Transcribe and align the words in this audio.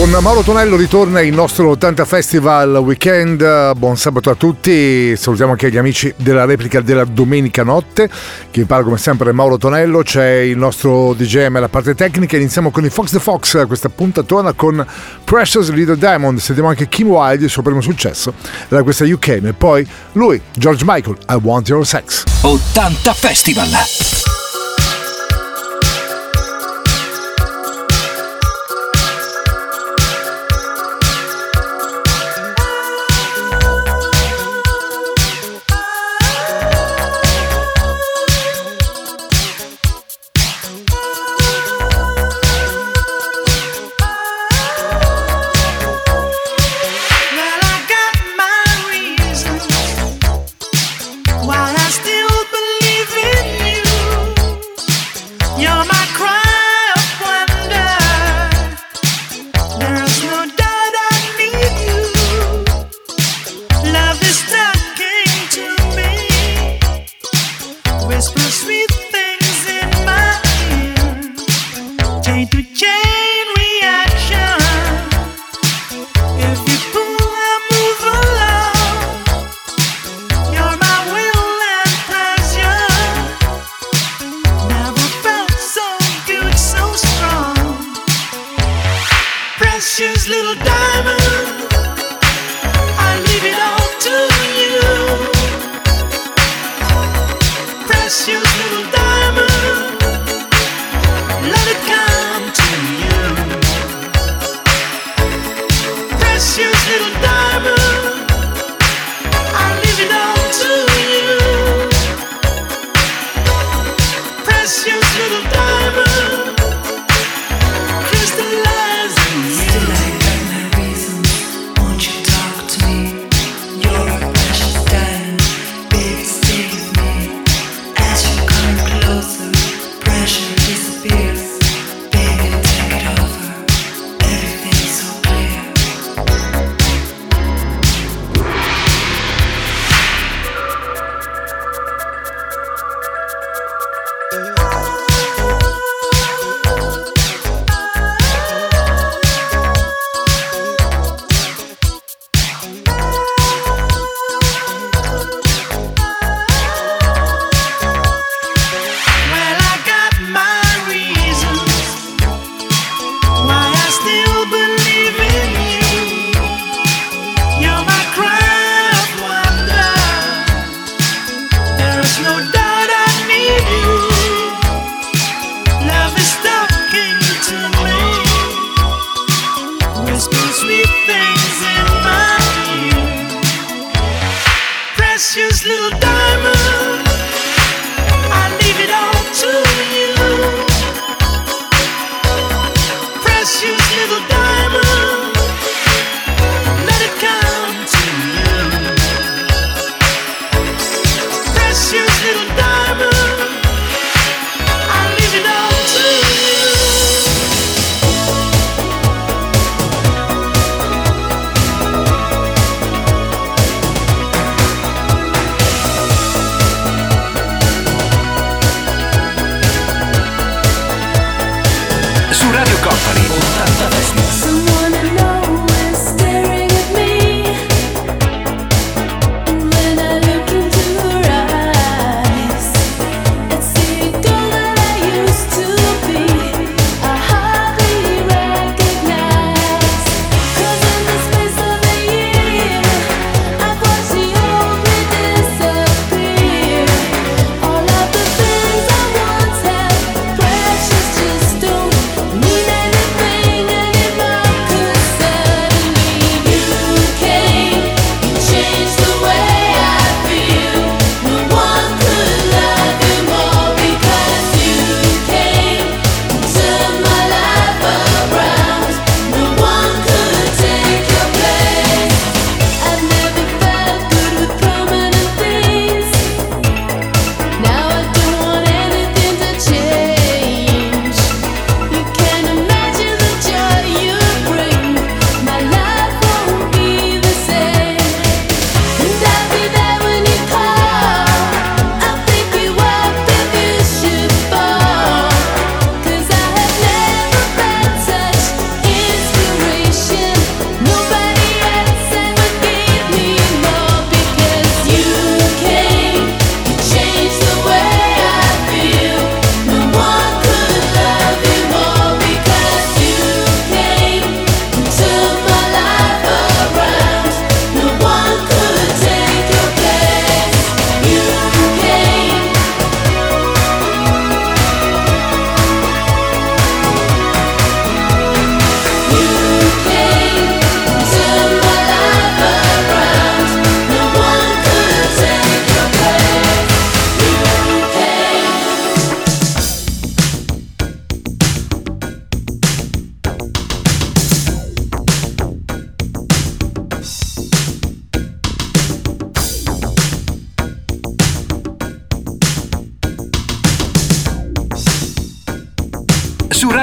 Con 0.00 0.16
Mauro 0.22 0.40
Tonello 0.40 0.76
ritorna 0.76 1.20
il 1.20 1.34
nostro 1.34 1.68
80 1.68 2.06
Festival 2.06 2.74
Weekend. 2.76 3.74
Buon 3.76 3.98
sabato 3.98 4.30
a 4.30 4.34
tutti. 4.34 5.14
Salutiamo 5.14 5.50
anche 5.50 5.70
gli 5.70 5.76
amici 5.76 6.10
della 6.16 6.46
replica 6.46 6.80
della 6.80 7.04
domenica 7.04 7.64
notte. 7.64 8.08
Che 8.50 8.64
parla 8.64 8.84
come 8.84 8.96
sempre 8.96 9.32
Mauro 9.32 9.58
Tonello. 9.58 10.02
C'è 10.02 10.36
il 10.36 10.56
nostro 10.56 11.12
DJM 11.12 11.56
alla 11.56 11.68
parte 11.68 11.94
tecnica. 11.94 12.38
Iniziamo 12.38 12.70
con 12.70 12.86
i 12.86 12.88
Fox 12.88 13.10
the 13.10 13.20
Fox. 13.20 13.66
Questa 13.66 13.90
puntatona 13.90 14.54
con 14.54 14.82
Precious 15.22 15.68
Little 15.68 15.98
Diamond. 15.98 16.38
Sentiamo 16.38 16.70
anche 16.70 16.88
Kim 16.88 17.08
Wilde, 17.08 17.44
il 17.44 17.50
suo 17.50 17.60
primo 17.60 17.82
successo. 17.82 18.32
Da 18.68 18.82
questa 18.82 19.04
UK. 19.04 19.28
E 19.28 19.52
poi 19.52 19.86
lui, 20.12 20.40
George 20.56 20.82
Michael, 20.86 21.18
I 21.28 21.34
Want 21.42 21.68
Your 21.68 21.86
Sex. 21.86 22.24
80 22.40 23.12
Festival. 23.12 24.19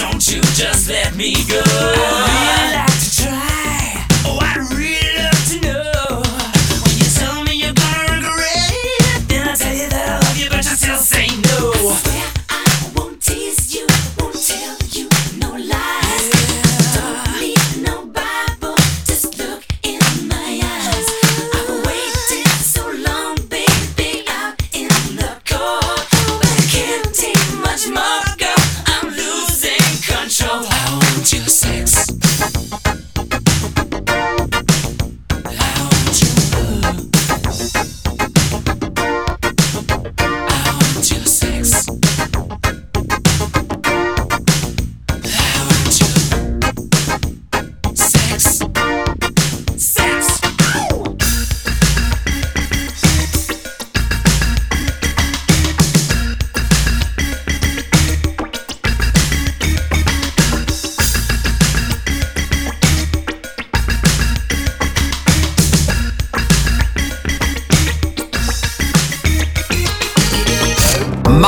Don't 0.00 0.32
you 0.32 0.40
just 0.54 0.88
let 0.88 1.14
me 1.14 1.34
go. 1.46 2.29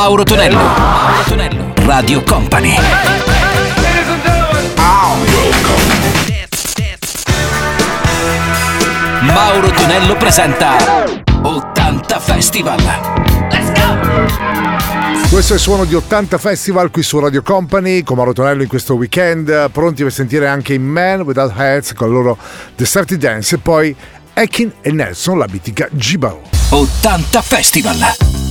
Mauro 0.02 0.24
Tonello. 0.24 0.56
Mauro 0.58 1.22
Tonello. 1.28 1.72
Radio 1.84 2.24
Company. 2.24 2.74
Mauro 9.20 9.70
Tonello 9.70 10.16
presenta 10.16 10.76
80 11.42 12.18
Festival. 12.18 12.82
Let's 13.48 13.72
go! 13.74 15.28
Questo 15.30 15.52
è 15.52 15.54
il 15.54 15.62
suono 15.62 15.84
di 15.84 15.94
80 15.94 16.36
Festival 16.36 16.90
qui 16.90 17.04
su 17.04 17.20
Radio 17.20 17.42
Company 17.42 18.02
con 18.02 18.16
Mauro 18.16 18.32
Tonello 18.32 18.62
in 18.62 18.68
questo 18.68 18.94
weekend, 18.94 19.70
pronti 19.70 20.02
per 20.02 20.10
sentire 20.10 20.48
anche 20.48 20.74
i 20.74 20.78
Man 20.80 21.20
Without 21.20 21.52
Heads 21.56 21.92
con 21.92 22.08
il 22.08 22.14
loro 22.14 22.36
The 22.74 23.16
Dance 23.18 23.54
e 23.54 23.58
poi 23.58 23.94
Ekin 24.34 24.72
e 24.80 24.90
Nelson, 24.90 25.38
la 25.38 25.46
mitica 25.48 25.86
Gibao. 25.92 26.40
80 26.70 27.40
Festival. 27.40 28.41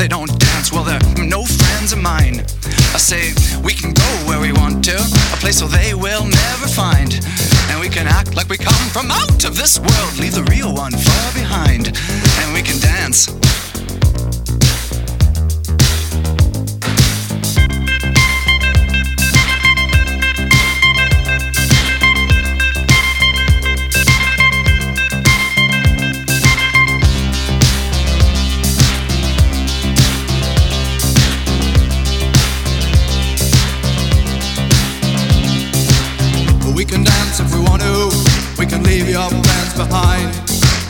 They 0.00 0.08
don't 0.08 0.40
dance, 0.40 0.72
well, 0.72 0.82
they're 0.82 0.98
no 1.18 1.44
friends 1.44 1.92
of 1.92 2.00
mine. 2.00 2.40
I 2.94 2.96
say, 2.96 3.34
we 3.62 3.74
can 3.74 3.92
go 3.92 4.08
where 4.26 4.40
we 4.40 4.50
want 4.50 4.82
to, 4.84 4.96
a 4.96 5.36
place 5.36 5.60
where 5.60 5.70
they 5.70 5.92
will 5.92 6.24
never 6.24 6.66
find. 6.66 7.12
And 7.68 7.78
we 7.78 7.90
can 7.90 8.06
act 8.06 8.34
like 8.34 8.48
we 8.48 8.56
come 8.56 8.88
from 8.94 9.10
out 9.10 9.44
of 9.44 9.58
this 9.58 9.78
world, 9.78 10.18
leave 10.18 10.34
the 10.34 10.44
real 10.44 10.72
one 10.72 10.92
far 10.92 11.34
behind. 11.34 11.88
And 12.40 12.54
we 12.54 12.62
can 12.62 12.80
dance. 12.80 13.28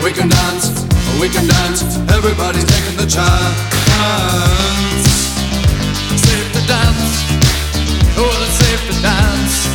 We 0.00 0.12
can 0.12 0.28
dance, 0.28 0.86
we 1.20 1.28
can 1.28 1.46
dance. 1.46 1.82
Everybody's 2.10 2.64
taking 2.64 2.96
the 2.96 3.06
chance. 3.06 3.58
Save 6.24 6.48
the 6.54 6.62
dance. 6.66 7.12
Oh, 8.16 8.32
safe 8.60 8.82
to 8.88 8.94
dance. 9.02 9.66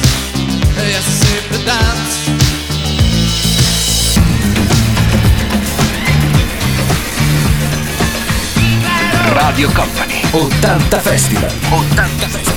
Yes, 0.78 1.06
it's 1.06 1.20
safe 1.28 1.48
to 1.52 1.60
dance. 1.66 2.16
Radio 9.36 9.70
Company 9.70 10.22
80 10.34 11.00
Festival 11.00 11.50
80 11.50 12.28
Festival 12.28 12.57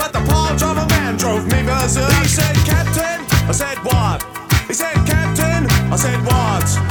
I 3.51 3.53
said 3.53 3.77
what? 3.79 4.23
He 4.69 4.73
said, 4.73 4.93
Captain, 5.05 5.69
I 5.91 5.97
said 5.97 6.23
what? 6.23 6.90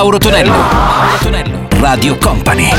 Mauro 0.00 0.16
Tonello. 0.16 0.50
Mauro 0.52 1.18
Tonello. 1.20 1.68
Radio 1.78 2.16
Company. 2.16 2.70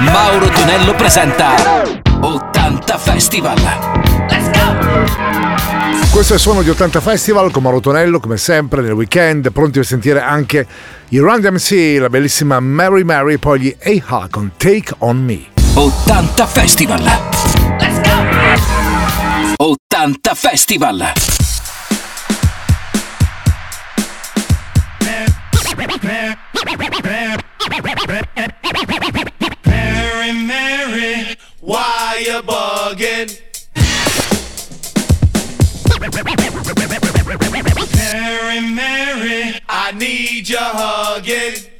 Mauro 0.00 0.46
Tonello 0.50 0.94
presenta 0.94 1.54
80 2.20 2.98
Festival. 2.98 3.56
Let's 4.28 4.50
go! 4.50 6.10
Questo 6.10 6.34
è 6.34 6.36
il 6.36 6.42
suono 6.42 6.60
di 6.60 6.68
80 6.68 7.00
Festival 7.00 7.50
con 7.50 7.62
Mauro 7.62 7.80
Tonello, 7.80 8.20
come 8.20 8.36
sempre, 8.36 8.82
nel 8.82 8.92
weekend, 8.92 9.52
pronti 9.52 9.78
per 9.78 9.86
sentire 9.86 10.20
anche 10.20 10.66
i 11.08 11.16
Run 11.16 11.40
DMC, 11.40 11.96
la 11.98 12.10
bellissima 12.10 12.60
Mary 12.60 13.04
Mary, 13.04 13.38
poi 13.38 13.58
gli 13.58 13.74
AHA 13.82 14.28
con 14.30 14.50
Take 14.58 14.96
On 14.98 15.16
Me. 15.24 15.46
80 15.72 16.46
Festival. 16.46 17.02
Let's 17.78 18.00
go! 18.02 18.03
80 19.64 20.34
Festival. 20.34 20.98
Mary, 29.64 30.32
Mary, 30.32 31.36
why 31.60 32.22
you 32.26 32.42
bugging? 32.42 33.40
Mary, 37.96 38.60
Mary, 38.60 39.60
I 39.66 39.92
need 39.92 40.46
your 40.46 40.60
hugging. 40.60 41.73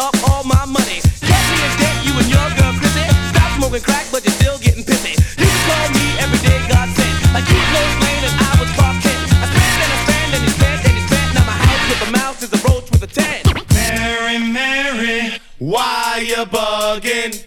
All 0.00 0.44
my 0.44 0.64
money. 0.64 1.00
Catch 1.20 1.46
me 1.52 1.58
in 1.60 1.72
debt, 1.76 1.96
you 2.06 2.12
and 2.16 2.28
your 2.32 2.48
girl 2.56 2.72
Chrissy. 2.80 3.04
Stop 3.32 3.50
smoking 3.58 3.84
crack, 3.84 4.06
but 4.10 4.24
you're 4.24 4.38
still 4.40 4.58
getting 4.58 4.84
pissy. 4.84 5.12
You 5.36 5.44
can 5.44 5.60
call 5.68 5.86
me 5.92 6.06
every 6.24 6.40
day 6.40 6.58
God 6.72 6.88
sent. 6.96 7.16
Like 7.36 7.46
you 7.52 7.60
Lois 7.74 7.96
Lane 8.00 8.24
and 8.24 8.36
I 8.40 8.52
was 8.60 8.70
Clark 8.76 8.96
Kent. 9.04 9.20
I 9.28 9.46
spent 9.52 9.76
and 9.84 9.92
I 9.92 9.98
spent 10.04 10.30
and 10.34 10.42
he 10.44 10.50
spent 10.56 10.80
and 10.88 10.94
he 10.96 11.02
spent. 11.04 11.28
Now 11.36 11.44
my 11.44 11.58
house 11.60 11.84
with 11.90 12.08
a 12.08 12.10
mouse 12.16 12.40
is 12.42 12.50
a 12.56 12.60
roach 12.68 12.88
with 12.90 13.02
a 13.04 13.10
tent. 13.12 13.44
Mary, 13.76 14.38
Mary, 14.38 15.38
why 15.58 16.24
you 16.24 16.42
bugging? 16.48 17.44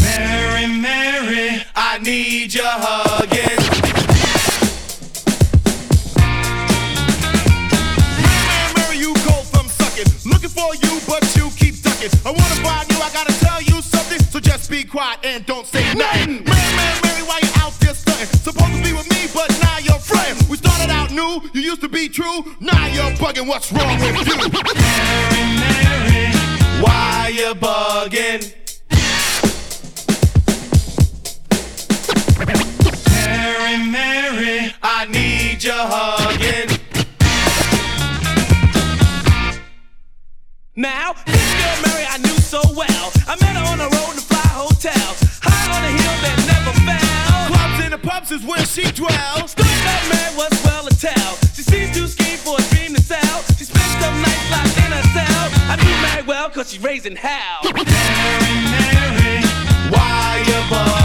Mary, 0.00 0.66
Mary, 0.66 1.62
I 1.74 1.98
need 1.98 2.54
your 2.54 2.64
hugging. 2.66 3.59
Quiet 14.90 15.20
and 15.22 15.46
don't 15.46 15.66
say 15.66 15.82
nothing. 15.94 16.42
Mary, 16.42 16.44
Mary, 16.44 17.00
Mary, 17.04 17.22
why 17.22 17.38
you 17.42 17.48
out 17.56 17.72
there 17.80 17.94
stunting? 17.94 18.26
Supposed 18.26 18.74
to 18.74 18.82
be 18.82 18.92
with 18.92 19.08
me, 19.10 19.28
but 19.32 19.48
now 19.62 19.78
you're 19.78 19.98
fronting. 20.00 20.48
We 20.50 20.56
started 20.56 20.90
out 20.90 21.12
new, 21.12 21.48
you 21.54 21.60
used 21.60 21.80
to 21.82 21.88
be 21.88 22.08
true. 22.08 22.44
Now 22.58 22.86
you're 22.88 23.12
bugging, 23.16 23.46
what's 23.46 23.72
wrong 23.72 24.00
with 24.00 24.26
you? 24.26 24.36
Mary, 24.36 25.44
Mary, 25.62 26.32
why 26.82 27.30
you 27.32 27.54
bugging? 27.54 28.52
Mary, 33.14 33.90
Mary, 33.90 34.74
I 34.82 35.06
need 35.06 35.62
your 35.62 35.74
hugging. 35.76 36.78
Now, 40.74 41.12
this 41.26 41.54
girl 41.54 41.76
Mary 41.86 42.06
I 42.08 42.18
knew 42.18 42.38
so 42.40 42.60
well. 42.74 43.12
I 43.28 43.36
met 43.40 43.54
her 43.54 43.64
on 43.70 43.78
the 43.78 43.88
road 43.96 44.19
High 44.68 45.72
on 45.72 45.84
a 45.84 45.88
hill 45.88 46.16
that 46.20 46.36
never 46.44 46.72
fell. 46.84 47.48
Clubs 47.48 47.80
and 47.80 47.92
the 47.94 47.98
pubs 47.98 48.30
is 48.30 48.44
where 48.44 48.64
she 48.66 48.84
dwells. 48.92 49.54
That 49.54 50.02
Mary 50.12 50.36
was 50.36 50.52
well 50.64 50.84
to 50.84 50.94
tell. 51.00 51.36
She 51.54 51.62
seems 51.62 51.96
to 51.96 52.06
scheme 52.06 52.36
for 52.36 52.60
a 52.60 52.64
dream 52.74 52.94
to 52.94 53.02
sell. 53.02 53.42
She 53.56 53.64
some 53.64 54.20
nights 54.20 54.50
locked 54.52 54.76
in 54.76 54.92
her 54.92 55.06
cell. 55.16 55.44
I 55.72 55.76
Mary 56.02 56.26
well 56.26 56.50
cause 56.50 56.78
raising 56.78 57.16
hell. 57.16 57.60
Mary, 57.64 57.84
Mary, 58.68 59.40
why 59.88 60.44
you 60.46 60.60
bugging? 60.68 60.99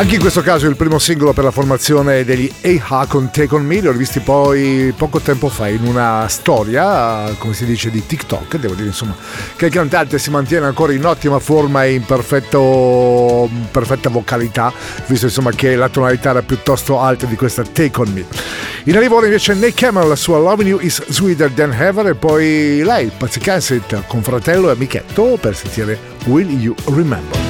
Anche 0.00 0.14
in 0.14 0.20
questo 0.22 0.40
caso 0.40 0.66
il 0.66 0.76
primo 0.76 0.98
singolo 0.98 1.34
per 1.34 1.44
la 1.44 1.50
formazione 1.50 2.24
degli 2.24 2.50
AHA 2.62 3.04
con 3.04 3.30
Take 3.30 3.54
On 3.54 3.66
Me, 3.66 3.82
l'ho 3.82 3.92
rivisti 3.92 4.20
poi 4.20 4.94
poco 4.96 5.20
tempo 5.20 5.50
fa 5.50 5.68
in 5.68 5.84
una 5.84 6.26
storia, 6.26 7.34
come 7.36 7.52
si 7.52 7.66
dice, 7.66 7.90
di 7.90 8.06
TikTok, 8.06 8.56
devo 8.56 8.72
dire 8.72 8.86
insomma 8.88 9.14
che 9.56 9.66
il 9.66 9.70
cantante 9.70 10.18
si 10.18 10.30
mantiene 10.30 10.64
ancora 10.64 10.94
in 10.94 11.04
ottima 11.04 11.38
forma 11.38 11.84
e 11.84 11.92
in 11.92 12.04
perfetto, 12.06 13.46
perfetta 13.70 14.08
vocalità, 14.08 14.72
visto 15.04 15.26
insomma 15.26 15.50
che 15.50 15.76
la 15.76 15.90
tonalità 15.90 16.30
era 16.30 16.40
piuttosto 16.40 16.98
alta 16.98 17.26
di 17.26 17.36
questa 17.36 17.62
Take 17.62 18.00
On 18.00 18.10
Me. 18.10 18.24
In 18.84 18.96
arrivo 18.96 19.16
ora 19.16 19.26
invece 19.26 19.52
Nick 19.52 19.74
Cameron, 19.74 20.08
la 20.08 20.16
sua 20.16 20.38
Loving 20.38 20.70
You 20.70 20.78
is 20.80 21.04
Sweeter 21.10 21.50
Than 21.50 21.74
Ever 21.74 22.06
e 22.06 22.14
poi 22.14 22.80
lei, 22.82 23.10
Pazzi 23.14 23.38
Cassett, 23.38 24.06
con 24.06 24.22
fratello 24.22 24.70
e 24.70 24.72
amichetto 24.72 25.36
per 25.38 25.54
sentire 25.54 25.98
Will 26.24 26.48
You 26.48 26.74
Remember. 26.86 27.49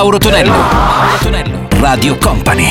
Mauro 0.00 0.18
Tonello. 0.18 0.50
Mauro 0.50 1.18
Tonello. 1.20 1.68
Radio 1.78 2.16
Company. 2.16 2.70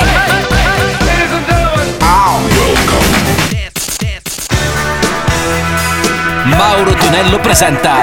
Mauro 6.45 6.91
Tonello 6.95 7.39
presenta 7.39 7.99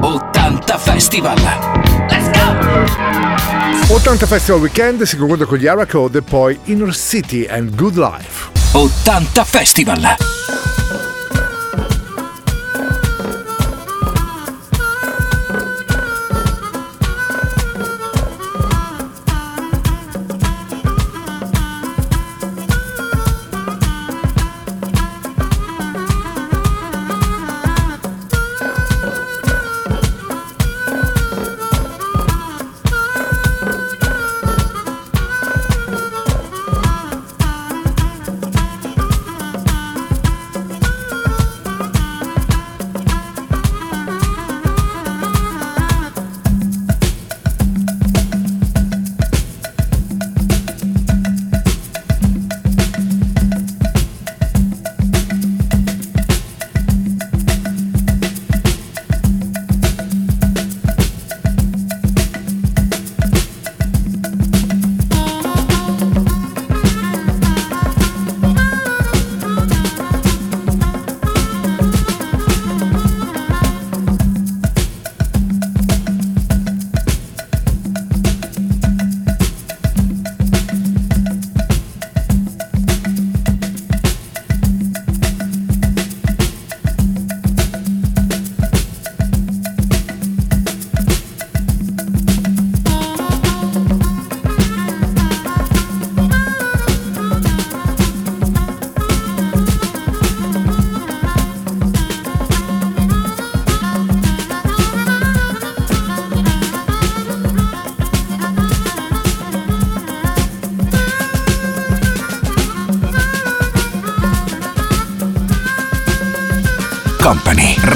80 0.00 0.78
Festival. 0.78 1.38
80 3.88 4.26
Festival 4.26 4.60
Weekend 4.62 5.02
si 5.02 5.18
conclude 5.18 5.44
con 5.44 5.58
gli 5.58 5.66
Ara 5.66 5.84
Code 5.84 6.20
e 6.20 6.22
poi 6.22 6.58
Inner 6.64 6.94
City 6.94 7.46
and 7.46 7.74
Good 7.74 7.96
Life. 7.96 8.48
80 8.72 9.44
Festival. 9.44 10.33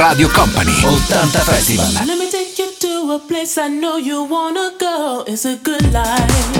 Radio 0.09 0.27
Company. 0.29 0.73
80 0.73 1.39
Festival. 1.45 2.07
Let 2.07 2.19
me 2.19 2.31
take 2.31 2.59
you 2.59 2.73
to 2.73 3.13
a 3.13 3.19
place 3.19 3.59
I 3.59 3.69
know 3.69 3.99
you 3.99 4.25
wanna 4.25 4.73
go. 4.81 5.23
It's 5.27 5.45
a 5.45 5.57
good 5.57 5.93
life. 5.93 6.58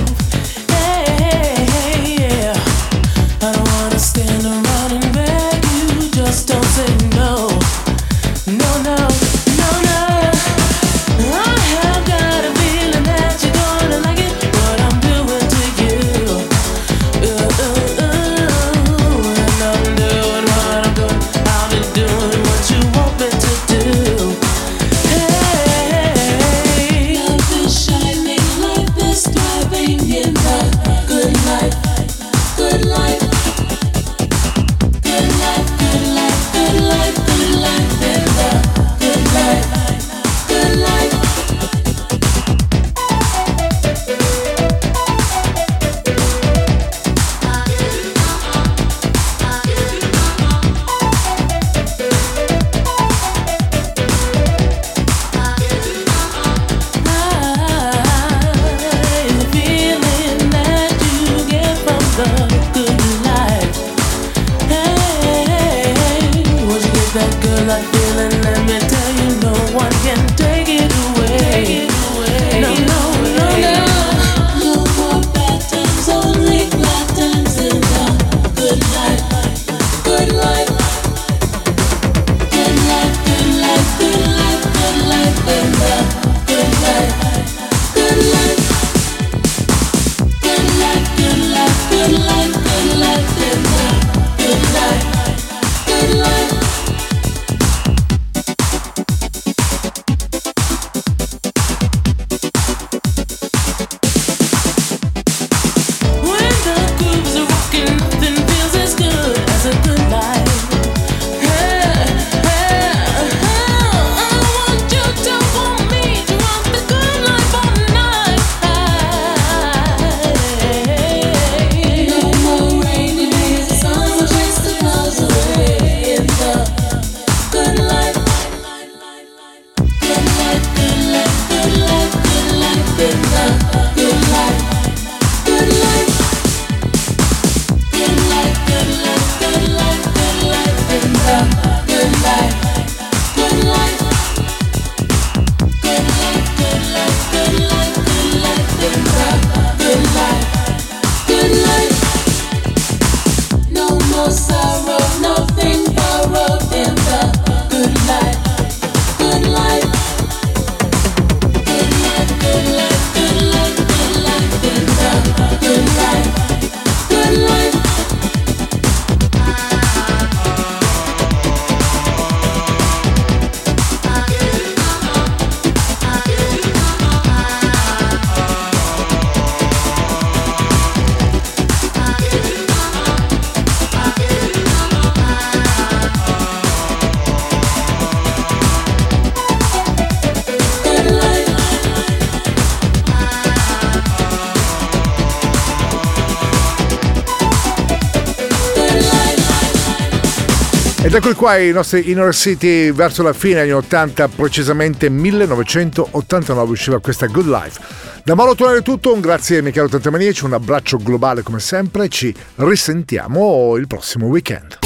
Qua 201.39 201.55
i 201.55 201.71
nostri 201.71 202.11
Inner 202.11 202.35
City 202.35 202.91
verso 202.91 203.23
la 203.23 203.31
fine 203.31 203.61
anni 203.61 203.71
80, 203.71 204.27
precisamente 204.27 205.09
1989 205.09 206.69
usciva 206.69 206.99
questa 206.99 207.27
Good 207.27 207.47
Life. 207.47 207.79
Da 208.25 208.35
Mauro 208.35 208.55
Tonello 208.55 208.79
è 208.79 208.81
tutto, 208.81 209.13
un 209.13 209.21
grazie 209.21 209.59
a 209.59 209.61
Michele 209.61 209.85
80 209.85 210.11
Maniaci, 210.11 210.43
un 210.43 210.51
abbraccio 210.51 210.97
globale 210.97 211.41
come 211.41 211.59
sempre, 211.61 212.09
ci 212.09 212.35
risentiamo 212.55 213.77
il 213.77 213.87
prossimo 213.87 214.27
weekend. 214.27 214.79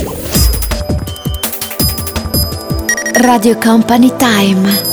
Radio 3.14 3.58
Company 3.58 4.14
Time. 4.16 4.93